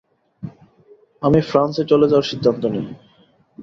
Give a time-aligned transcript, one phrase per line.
[1.21, 2.85] আমি ফ্রান্সে চলে যাওয়ার সিদ্ধান্ত নেই।